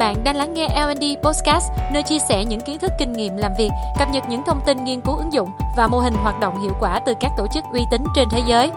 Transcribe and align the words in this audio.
Bạn 0.00 0.24
đang 0.24 0.36
lắng 0.36 0.54
nghe 0.54 0.68
L&D 0.68 1.04
Podcast, 1.22 1.70
nơi 1.92 2.02
chia 2.02 2.18
sẻ 2.28 2.44
những 2.44 2.60
kiến 2.60 2.78
thức 2.78 2.92
kinh 2.98 3.12
nghiệm 3.12 3.36
làm 3.36 3.52
việc, 3.58 3.68
cập 3.98 4.08
nhật 4.12 4.24
những 4.28 4.42
thông 4.46 4.60
tin 4.66 4.84
nghiên 4.84 5.00
cứu 5.00 5.16
ứng 5.16 5.32
dụng 5.32 5.48
và 5.76 5.88
mô 5.88 5.98
hình 5.98 6.12
hoạt 6.14 6.40
động 6.40 6.62
hiệu 6.62 6.72
quả 6.80 7.00
từ 7.06 7.14
các 7.20 7.30
tổ 7.36 7.46
chức 7.54 7.64
uy 7.72 7.80
tín 7.90 8.02
trên 8.16 8.28
thế 8.30 8.40
giới. 8.48 8.70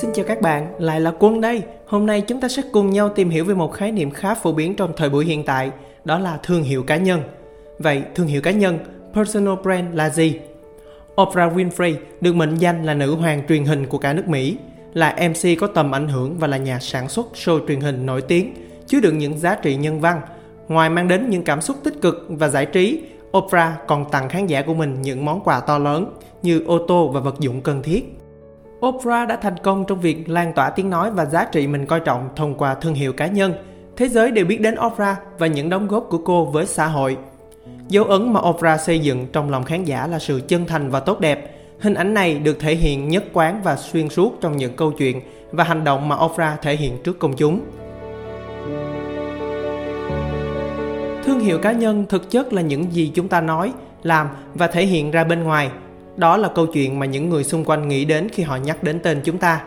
Xin 0.00 0.12
chào 0.14 0.24
các 0.28 0.40
bạn, 0.40 0.74
lại 0.78 1.00
là 1.00 1.12
Quân 1.18 1.40
đây. 1.40 1.62
Hôm 1.86 2.06
nay 2.06 2.20
chúng 2.20 2.40
ta 2.40 2.48
sẽ 2.48 2.62
cùng 2.72 2.90
nhau 2.90 3.08
tìm 3.08 3.30
hiểu 3.30 3.44
về 3.44 3.54
một 3.54 3.72
khái 3.72 3.92
niệm 3.92 4.10
khá 4.10 4.34
phổ 4.34 4.52
biến 4.52 4.76
trong 4.76 4.92
thời 4.96 5.10
buổi 5.10 5.24
hiện 5.24 5.44
tại, 5.44 5.70
đó 6.04 6.18
là 6.18 6.38
thương 6.42 6.62
hiệu 6.62 6.82
cá 6.82 6.96
nhân. 6.96 7.22
Vậy, 7.78 8.02
thương 8.14 8.26
hiệu 8.26 8.40
cá 8.42 8.50
nhân, 8.50 8.78
personal 9.14 9.54
brand 9.62 9.94
là 9.94 10.10
gì? 10.10 10.40
Oprah 11.20 11.56
Winfrey 11.56 11.94
được 12.20 12.34
mệnh 12.34 12.54
danh 12.54 12.84
là 12.84 12.94
nữ 12.94 13.14
hoàng 13.14 13.42
truyền 13.48 13.64
hình 13.64 13.86
của 13.86 13.98
cả 13.98 14.12
nước 14.12 14.28
Mỹ, 14.28 14.56
là 14.94 15.16
MC 15.28 15.60
có 15.60 15.66
tầm 15.66 15.94
ảnh 15.94 16.08
hưởng 16.08 16.38
và 16.38 16.46
là 16.46 16.56
nhà 16.56 16.78
sản 16.78 17.08
xuất 17.08 17.26
show 17.34 17.66
truyền 17.68 17.80
hình 17.80 18.06
nổi 18.06 18.22
tiếng, 18.22 18.54
chứa 18.86 19.00
đựng 19.00 19.18
những 19.18 19.38
giá 19.38 19.54
trị 19.54 19.76
nhân 19.76 20.00
văn. 20.00 20.20
Ngoài 20.68 20.90
mang 20.90 21.08
đến 21.08 21.30
những 21.30 21.44
cảm 21.44 21.60
xúc 21.60 21.76
tích 21.84 22.02
cực 22.02 22.26
và 22.28 22.48
giải 22.48 22.66
trí, 22.66 23.02
Oprah 23.36 23.86
còn 23.86 24.10
tặng 24.10 24.28
khán 24.28 24.46
giả 24.46 24.62
của 24.62 24.74
mình 24.74 25.02
những 25.02 25.24
món 25.24 25.40
quà 25.40 25.60
to 25.60 25.78
lớn 25.78 26.14
như 26.42 26.64
ô 26.66 26.78
tô 26.88 27.08
và 27.08 27.20
vật 27.20 27.40
dụng 27.40 27.60
cần 27.60 27.82
thiết. 27.82 28.18
Oprah 28.86 29.28
đã 29.28 29.36
thành 29.36 29.56
công 29.62 29.84
trong 29.88 30.00
việc 30.00 30.28
lan 30.28 30.52
tỏa 30.52 30.70
tiếng 30.70 30.90
nói 30.90 31.10
và 31.10 31.24
giá 31.24 31.44
trị 31.44 31.66
mình 31.66 31.86
coi 31.86 32.00
trọng 32.00 32.28
thông 32.36 32.54
qua 32.54 32.74
thương 32.74 32.94
hiệu 32.94 33.12
cá 33.12 33.26
nhân. 33.26 33.54
Thế 33.96 34.08
giới 34.08 34.30
đều 34.30 34.44
biết 34.44 34.60
đến 34.60 34.74
Oprah 34.86 35.18
và 35.38 35.46
những 35.46 35.70
đóng 35.70 35.88
góp 35.88 36.06
của 36.10 36.18
cô 36.18 36.44
với 36.44 36.66
xã 36.66 36.86
hội– 36.86 37.16
Dấu 37.88 38.04
ấn 38.04 38.32
mà 38.32 38.40
opera 38.40 38.78
xây 38.78 38.98
dựng 38.98 39.26
trong 39.32 39.50
lòng 39.50 39.64
khán 39.64 39.84
giả 39.84 40.06
là 40.06 40.18
sự 40.18 40.40
chân 40.48 40.66
thành 40.66 40.90
và 40.90 41.00
tốt 41.00 41.20
đẹp. 41.20 41.56
Hình 41.80 41.94
ảnh 41.94 42.14
này 42.14 42.38
được 42.38 42.60
thể 42.60 42.74
hiện 42.74 43.08
nhất 43.08 43.24
quán 43.32 43.60
và 43.64 43.76
xuyên 43.76 44.08
suốt 44.08 44.38
trong 44.40 44.56
những 44.56 44.76
câu 44.76 44.92
chuyện 44.92 45.20
và 45.52 45.64
hành 45.64 45.84
động 45.84 46.08
mà 46.08 46.16
opera 46.24 46.56
thể 46.62 46.76
hiện 46.76 46.98
trước 47.04 47.18
công 47.18 47.36
chúng. 47.36 47.60
Thương 51.24 51.40
hiệu 51.40 51.58
cá 51.58 51.72
nhân 51.72 52.06
thực 52.08 52.30
chất 52.30 52.52
là 52.52 52.62
những 52.62 52.92
gì 52.92 53.10
chúng 53.14 53.28
ta 53.28 53.40
nói, 53.40 53.72
làm 54.02 54.28
và 54.54 54.66
thể 54.66 54.86
hiện 54.86 55.10
ra 55.10 55.24
bên 55.24 55.42
ngoài. 55.42 55.70
Đó 56.16 56.36
là 56.36 56.48
câu 56.48 56.66
chuyện 56.66 56.98
mà 56.98 57.06
những 57.06 57.30
người 57.30 57.44
xung 57.44 57.64
quanh 57.64 57.88
nghĩ 57.88 58.04
đến 58.04 58.28
khi 58.32 58.42
họ 58.42 58.56
nhắc 58.56 58.82
đến 58.82 59.00
tên 59.02 59.20
chúng 59.24 59.38
ta. 59.38 59.60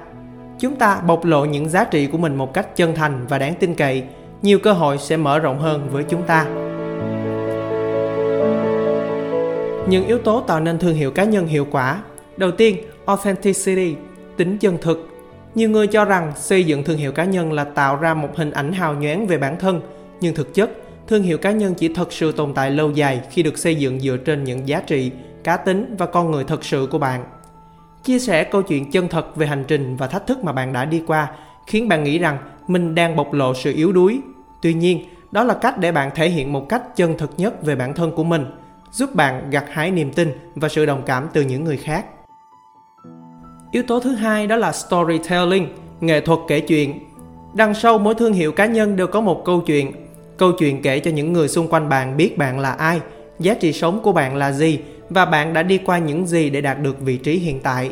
Chúng 0.60 0.76
ta 0.76 1.02
bộc 1.08 1.26
lộ 1.26 1.46
những 1.46 1.70
giá 1.70 1.84
trị 1.84 2.08
của 2.08 2.18
mình 2.18 2.36
một 2.36 2.54
cách 2.54 2.76
chân 2.76 2.96
thành 2.96 3.26
và 3.30 3.38
đáng 3.38 3.54
tin 3.60 3.76
cậy, 3.76 4.04
nhiều 4.42 4.60
cơ 4.60 4.74
hội 4.74 4.98
sẽ 4.98 5.18
mở 5.18 5.40
rộng 5.40 5.60
hơn 5.60 5.90
với 5.92 6.04
chúng 6.04 6.24
ta. 6.24 6.46
Những 9.88 10.08
yếu 10.08 10.20
tố 10.20 10.42
tạo 10.42 10.60
nên 10.60 10.80
thương 10.80 10.96
hiệu 10.96 11.12
cá 11.12 11.24
nhân 11.24 11.48
hiệu 11.48 11.68
quả. 11.72 12.04
Đầu 12.38 12.52
tiên, 12.52 12.78
authenticity, 13.06 13.96
tính 14.38 14.58
chân 14.58 14.78
thực. 14.82 15.10
Nhiều 15.56 15.70
người 15.70 15.88
cho 15.88 16.06
rằng 16.06 16.32
xây 16.36 16.64
dựng 16.64 16.84
thương 16.84 16.98
hiệu 16.98 17.12
cá 17.12 17.24
nhân 17.24 17.54
là 17.54 17.64
tạo 17.64 17.96
ra 17.96 18.14
một 18.14 18.30
hình 18.36 18.52
ảnh 18.52 18.72
hào 18.74 18.94
nhoáng 18.94 19.28
về 19.28 19.38
bản 19.38 19.60
thân, 19.60 19.82
nhưng 20.22 20.36
thực 20.36 20.54
chất, 20.54 20.72
thương 21.08 21.24
hiệu 21.24 21.38
cá 21.38 21.52
nhân 21.52 21.74
chỉ 21.78 21.94
thật 21.94 22.14
sự 22.14 22.32
tồn 22.32 22.54
tại 22.54 22.72
lâu 22.72 22.92
dài 22.92 23.22
khi 23.32 23.44
được 23.44 23.58
xây 23.58 23.76
dựng 23.76 24.00
dựa 24.00 24.18
trên 24.18 24.44
những 24.44 24.68
giá 24.68 24.82
trị, 24.88 25.12
cá 25.44 25.58
tính 25.58 25.96
và 25.98 26.06
con 26.06 26.32
người 26.32 26.44
thật 26.44 26.66
sự 26.66 26.88
của 26.92 26.98
bạn. 26.98 27.26
Chia 28.04 28.20
sẻ 28.20 28.44
câu 28.44 28.62
chuyện 28.62 28.92
chân 28.92 29.08
thật 29.08 29.36
về 29.36 29.48
hành 29.48 29.64
trình 29.68 29.96
và 29.96 30.08
thách 30.08 30.28
thức 30.28 30.44
mà 30.44 30.52
bạn 30.52 30.74
đã 30.74 30.86
đi 30.86 31.04
qua 31.08 31.32
khiến 31.68 31.88
bạn 31.88 32.04
nghĩ 32.04 32.20
rằng 32.20 32.38
mình 32.68 32.96
đang 32.96 33.16
bộc 33.16 33.34
lộ 33.34 33.54
sự 33.54 33.74
yếu 33.74 33.92
đuối. 33.92 34.20
Tuy 34.62 34.74
nhiên, 34.74 35.06
đó 35.32 35.44
là 35.44 35.54
cách 35.54 35.78
để 35.78 35.92
bạn 35.92 36.12
thể 36.16 36.30
hiện 36.30 36.54
một 36.54 36.70
cách 36.70 36.96
chân 36.96 37.18
thực 37.18 37.32
nhất 37.38 37.64
về 37.64 37.76
bản 37.76 37.94
thân 37.94 38.12
của 38.12 38.24
mình– 38.24 38.46
giúp 38.92 39.16
bạn 39.16 39.50
gặt 39.50 39.66
hái 39.72 39.92
niềm 39.92 40.12
tin 40.14 40.32
và 40.56 40.70
sự 40.70 40.86
đồng 40.86 41.04
cảm 41.06 41.28
từ 41.34 41.42
những 41.42 41.64
người 41.64 41.78
khác. 41.78 42.06
Yếu 43.72 43.84
tố 43.84 44.00
thứ 44.00 44.16
hai 44.16 44.48
đó 44.48 44.56
là 44.56 44.72
storytelling, 44.72 45.68
nghệ 46.02 46.22
thuật 46.22 46.40
kể 46.48 46.60
chuyện. 46.60 47.00
Đằng 47.54 47.74
sau 47.74 47.98
mỗi 47.98 48.16
thương 48.16 48.34
hiệu 48.34 48.52
cá 48.52 48.66
nhân 48.66 48.96
đều 48.96 49.08
có 49.08 49.22
một 49.22 49.42
câu 49.46 49.62
chuyện. 49.62 49.92
Câu 50.38 50.52
chuyện 50.52 50.82
kể 50.82 51.00
cho 51.00 51.12
những 51.12 51.34
người 51.34 51.48
xung 51.48 51.68
quanh 51.68 51.90
bạn 51.90 52.18
biết 52.18 52.38
bạn 52.38 52.60
là 52.60 52.72
ai, 52.72 53.02
giá 53.40 53.54
trị 53.54 53.74
sống 53.74 54.00
của 54.04 54.12
bạn 54.12 54.36
là 54.36 54.52
gì 54.52 54.80
và 55.10 55.26
bạn 55.26 55.54
đã 55.54 55.64
đi 55.64 55.78
qua 55.78 55.98
những 55.98 56.28
gì 56.28 56.50
để 56.50 56.62
đạt 56.62 56.82
được 56.82 57.02
vị 57.02 57.18
trí 57.18 57.38
hiện 57.38 57.60
tại. 57.60 57.92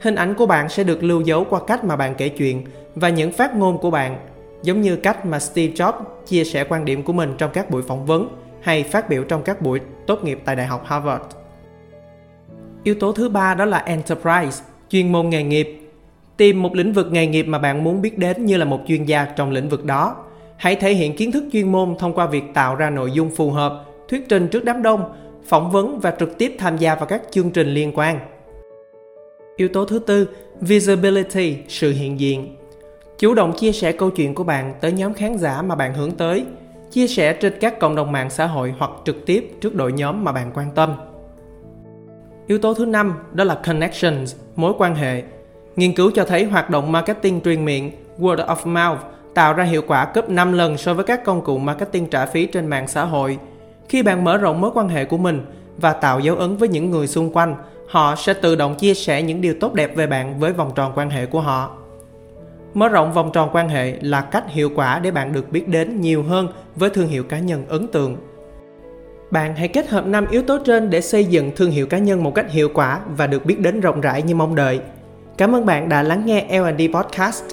Hình 0.00 0.14
ảnh 0.14 0.34
của 0.34 0.46
bạn 0.46 0.68
sẽ 0.68 0.84
được 0.84 1.02
lưu 1.02 1.20
dấu 1.20 1.44
qua 1.44 1.60
cách 1.66 1.84
mà 1.84 1.96
bạn 1.96 2.14
kể 2.14 2.28
chuyện 2.28 2.64
và 2.94 3.08
những 3.08 3.32
phát 3.32 3.56
ngôn 3.56 3.78
của 3.78 3.90
bạn, 3.90 4.18
giống 4.62 4.82
như 4.82 4.96
cách 4.96 5.26
mà 5.26 5.38
Steve 5.38 5.74
Jobs 5.74 6.02
chia 6.26 6.44
sẻ 6.44 6.64
quan 6.68 6.84
điểm 6.84 7.02
của 7.02 7.12
mình 7.12 7.34
trong 7.38 7.50
các 7.54 7.70
buổi 7.70 7.82
phỏng 7.82 8.06
vấn 8.06 8.28
hay 8.66 8.82
phát 8.82 9.08
biểu 9.08 9.24
trong 9.24 9.42
các 9.42 9.62
buổi 9.62 9.80
tốt 10.06 10.24
nghiệp 10.24 10.38
tại 10.44 10.56
Đại 10.56 10.66
học 10.66 10.82
Harvard. 10.86 11.24
Yếu 12.84 12.94
tố 12.94 13.12
thứ 13.12 13.28
ba 13.28 13.54
đó 13.54 13.64
là 13.64 13.78
enterprise, 13.78 14.64
chuyên 14.88 15.12
môn 15.12 15.28
nghề 15.28 15.42
nghiệp. 15.42 15.80
Tìm 16.36 16.62
một 16.62 16.74
lĩnh 16.74 16.92
vực 16.92 17.12
nghề 17.12 17.26
nghiệp 17.26 17.42
mà 17.42 17.58
bạn 17.58 17.84
muốn 17.84 18.02
biết 18.02 18.18
đến 18.18 18.44
như 18.44 18.56
là 18.56 18.64
một 18.64 18.80
chuyên 18.86 19.04
gia 19.04 19.24
trong 19.24 19.50
lĩnh 19.50 19.68
vực 19.68 19.84
đó. 19.84 20.16
Hãy 20.56 20.76
thể 20.76 20.94
hiện 20.94 21.16
kiến 21.16 21.32
thức 21.32 21.44
chuyên 21.52 21.72
môn 21.72 21.94
thông 21.98 22.14
qua 22.14 22.26
việc 22.26 22.42
tạo 22.54 22.74
ra 22.74 22.90
nội 22.90 23.10
dung 23.10 23.30
phù 23.30 23.50
hợp, 23.50 23.84
thuyết 24.08 24.28
trình 24.28 24.48
trước 24.48 24.64
đám 24.64 24.82
đông, 24.82 25.12
phỏng 25.46 25.70
vấn 25.70 26.00
và 26.00 26.10
trực 26.18 26.38
tiếp 26.38 26.56
tham 26.58 26.76
gia 26.76 26.94
vào 26.94 27.06
các 27.06 27.22
chương 27.30 27.50
trình 27.50 27.68
liên 27.68 27.92
quan. 27.94 28.18
Yếu 29.56 29.68
tố 29.68 29.84
thứ 29.84 29.98
tư, 29.98 30.28
visibility, 30.60 31.56
sự 31.68 31.92
hiện 31.92 32.20
diện. 32.20 32.56
Chủ 33.18 33.34
động 33.34 33.52
chia 33.56 33.72
sẻ 33.72 33.92
câu 33.92 34.10
chuyện 34.10 34.34
của 34.34 34.44
bạn 34.44 34.74
tới 34.80 34.92
nhóm 34.92 35.14
khán 35.14 35.38
giả 35.38 35.62
mà 35.62 35.74
bạn 35.74 35.94
hướng 35.94 36.10
tới– 36.10 36.44
chia 36.90 37.06
sẻ 37.06 37.32
trên 37.32 37.52
các 37.60 37.78
cộng 37.78 37.96
đồng 37.96 38.12
mạng 38.12 38.30
xã 38.30 38.46
hội 38.46 38.74
hoặc 38.78 38.90
trực 39.04 39.26
tiếp 39.26 39.50
trước 39.60 39.74
đội 39.74 39.92
nhóm 39.92 40.24
mà 40.24 40.32
bạn 40.32 40.50
quan 40.54 40.70
tâm. 40.74 40.94
Yếu 42.46 42.58
tố 42.58 42.74
thứ 42.74 42.84
năm 42.84 43.14
đó 43.32 43.44
là 43.44 43.54
connections, 43.66 44.36
mối 44.56 44.72
quan 44.78 44.94
hệ. 44.94 45.22
Nghiên 45.76 45.94
cứu 45.94 46.10
cho 46.14 46.24
thấy 46.24 46.44
hoạt 46.44 46.70
động 46.70 46.92
marketing 46.92 47.40
truyền 47.40 47.64
miệng, 47.64 47.90
word 48.18 48.46
of 48.46 48.90
mouth, 48.90 49.00
tạo 49.34 49.52
ra 49.52 49.64
hiệu 49.64 49.82
quả 49.86 50.10
gấp 50.14 50.30
5 50.30 50.52
lần 50.52 50.78
so 50.78 50.94
với 50.94 51.04
các 51.04 51.24
công 51.24 51.44
cụ 51.44 51.58
marketing 51.58 52.06
trả 52.06 52.26
phí 52.26 52.46
trên 52.46 52.66
mạng 52.66 52.88
xã 52.88 53.04
hội. 53.04 53.38
Khi 53.88 54.02
bạn 54.02 54.24
mở 54.24 54.36
rộng 54.36 54.60
mối 54.60 54.70
quan 54.74 54.88
hệ 54.88 55.04
của 55.04 55.18
mình 55.18 55.46
và 55.76 55.92
tạo 55.92 56.20
dấu 56.20 56.36
ấn 56.36 56.56
với 56.56 56.68
những 56.68 56.90
người 56.90 57.06
xung 57.06 57.32
quanh, 57.32 57.56
họ 57.88 58.14
sẽ 58.16 58.34
tự 58.34 58.54
động 58.54 58.74
chia 58.74 58.94
sẻ 58.94 59.22
những 59.22 59.40
điều 59.40 59.54
tốt 59.60 59.74
đẹp 59.74 59.96
về 59.96 60.06
bạn 60.06 60.40
với 60.40 60.52
vòng 60.52 60.72
tròn 60.74 60.92
quan 60.94 61.10
hệ 61.10 61.26
của 61.26 61.40
họ. 61.40 61.76
Mở 62.76 62.88
rộng 62.88 63.12
vòng 63.12 63.30
tròn 63.32 63.48
quan 63.52 63.68
hệ 63.68 63.96
là 64.00 64.20
cách 64.20 64.44
hiệu 64.48 64.70
quả 64.74 64.98
để 64.98 65.10
bạn 65.10 65.32
được 65.32 65.52
biết 65.52 65.68
đến 65.68 66.00
nhiều 66.00 66.22
hơn 66.22 66.48
với 66.74 66.90
thương 66.90 67.08
hiệu 67.08 67.22
cá 67.24 67.38
nhân 67.38 67.64
ấn 67.68 67.86
tượng. 67.86 68.16
Bạn 69.30 69.56
hãy 69.56 69.68
kết 69.68 69.88
hợp 69.88 70.06
5 70.06 70.26
yếu 70.30 70.42
tố 70.42 70.58
trên 70.64 70.90
để 70.90 71.00
xây 71.00 71.24
dựng 71.24 71.50
thương 71.56 71.70
hiệu 71.70 71.86
cá 71.86 71.98
nhân 71.98 72.22
một 72.22 72.34
cách 72.34 72.50
hiệu 72.50 72.68
quả 72.74 73.00
và 73.16 73.26
được 73.26 73.46
biết 73.46 73.60
đến 73.60 73.80
rộng 73.80 74.00
rãi 74.00 74.22
như 74.22 74.34
mong 74.34 74.54
đợi. 74.54 74.80
Cảm 75.38 75.54
ơn 75.54 75.66
bạn 75.66 75.88
đã 75.88 76.02
lắng 76.02 76.26
nghe 76.26 76.46
L&D 76.60 76.82
Podcast. 76.94 77.44